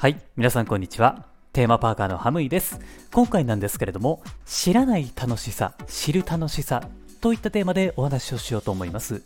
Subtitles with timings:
[0.00, 1.26] はい、皆さんこんにちは。
[1.52, 2.80] テーマパーカーのハムイです。
[3.12, 6.88] 今回なんですけれども、知らない楽しさ、知る楽しさ
[7.20, 9.22] といったテーマでお話をしようと思います。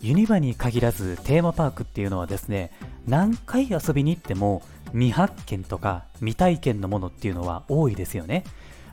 [0.00, 2.70] ユニバに限らずテーマパークっていうのはですね、
[3.06, 4.62] 何回遊びに行っても
[4.92, 8.44] 未発見とか未体験のものっていうのは多いですよね。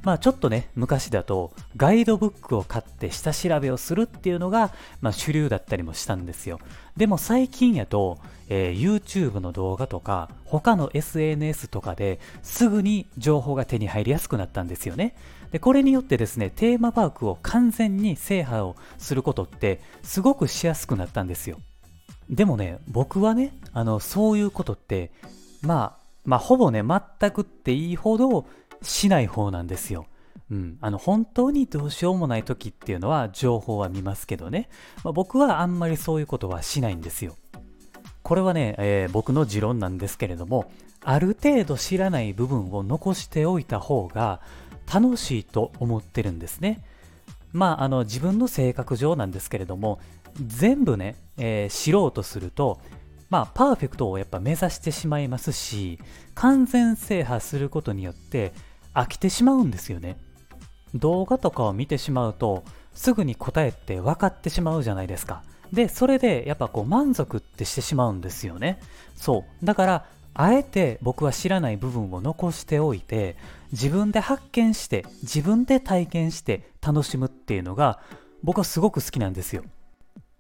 [0.04, 6.60] まあちょっとね、昔だとガイドブックを買って下調べをするっていうのが、まあ、主流だったりもしたんですよ。
[6.98, 8.20] でも最近やと、
[8.50, 15.16] えー YouTube の動画とか他の SNS とかですぐに情報が手に入りやすくなったんですよね。
[15.52, 21.58] で、これによってですね、テーマパークを完全に制覇をすることってすごくしやすくなったんですよ。
[22.30, 25.12] でもね、僕はね、あの、そういうことって、
[25.62, 28.45] まあ、まあ、ほぼね、全くっていいほど
[28.81, 30.08] しない方なんですよ。
[30.49, 34.70] うん、あの本当にどうしようもない時っていうのは情報は見ますけどね、
[35.03, 37.38] まあ、僕はあんまりそういうことはしないんですよ。
[38.23, 40.72] これはね、えー僕の持論なんですけれども、
[41.03, 44.41] ある程度知らない部分を残しておいた方が
[44.94, 46.84] 楽しいと思ってるんですね。
[47.53, 50.00] まあ、あの自分の性格上なんですけれども、
[50.45, 52.80] 全部ね、えー知ろうとすると、
[53.30, 55.97] まあ、パーフェクトをやっぱ目指してしまいますし、
[56.36, 58.52] 完全制覇することによって
[58.94, 60.17] 飽きてしまうんですよね。
[60.94, 65.44] 動画とかを見てしまうと、すぐに答えって分かってしまうじゃないですか。
[65.72, 68.80] で、それでやっぱこう満足ってしてしまうんですよね。
[69.16, 69.66] そう。
[69.66, 73.36] だから、あえて僕は知らない部分を残しておいて、
[73.72, 78.00] 自分で発見して、自分で体験して楽しむっていうのが、
[78.44, 79.64] 僕はすごく好きなんですよ。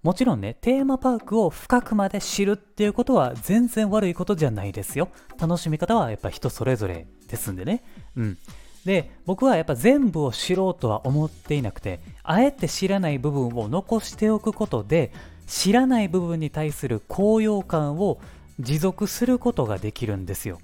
[0.03, 5.09] もちろんね、テーマパークを深くまで知るっていうことは全然悪いことじゃないですよ。
[5.39, 7.83] 楽しみ方はやっぱ人それぞれですんでね。
[8.15, 8.37] うん。
[8.85, 15.11] で、僕はやっぱ全部を知ろうとは思っていなくて、あえて知らない部分を残しておくことで、
[15.47, 18.19] 知らない部分に対する高揚感を
[18.59, 20.59] 持続することができるんですよ。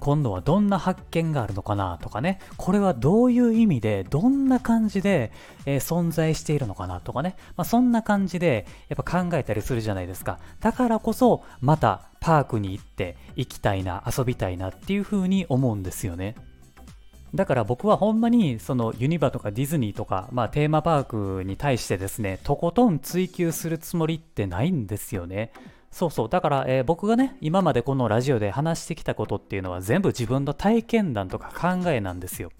[0.00, 5.32] 今度はどんな発見があるのかなとかね、これはどういう意味で、どんな感じで、
[5.64, 10.38] えー存在しているのかなとかね、まあ、そんな感じでやっぱ考えたりするじゃないですか。
[10.60, 16.34] だからこそ、またパークに行って行きたいな、遊びたいなっていう風に思うんですよね。
[17.34, 21.04] だから僕はほんまにそのユニバとかディズニーとか、まあ、テーマパー
[21.38, 25.52] クに対してですね、とことん追求するつもりってないんですよね。
[25.96, 26.28] そうそう。
[26.28, 32.50] だから、えー僕がね、今までこのラジオで話してきたことっていうのは全部自分の体験談とか考えなんですよ。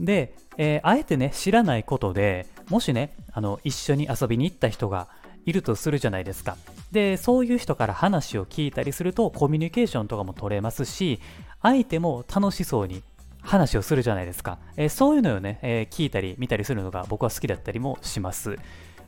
[0.00, 5.08] で、えーあえてね、知らないことでもしね、あの、一緒に遊びに行った人が
[5.44, 6.56] いるとするじゃないですか。
[6.92, 11.20] で、そういう人から話を聞いたりすると、コミュニケーションとかも取れますし、
[11.60, 13.02] 相手も楽しそうに
[13.42, 14.58] 話をするじゃないですか。
[14.78, 18.56] えーそういうのをね、えー聞いたり見たりするのが僕は好きだったりもします。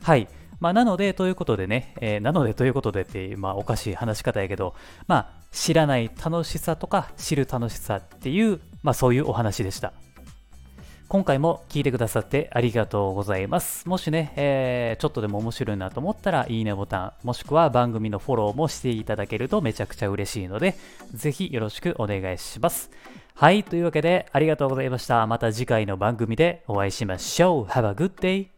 [0.03, 0.27] はい。
[0.59, 4.75] まあ、なので、ということでね、えーなのでということでって、まあ、おかしい話し方やけど、
[5.07, 9.93] まあ、知らない楽しさとか知る楽しさっていう、まあ、そういうお話でした。
[11.07, 13.87] 今回も聞いてくださってありがとうございます。
[13.87, 20.75] もしね、えーちょっとでも面白いなと思ったら、いいねボタン、もしくは番組のフォローもしていただけるとめちゃくちゃ嬉しいので、
[21.13, 22.89] ぜひよろしくお願いします。
[23.35, 25.27] はい、というわけでありがとうございました。
[25.27, 27.65] また次回の番組でお会いしましょう。
[27.65, 28.54] Have a good day!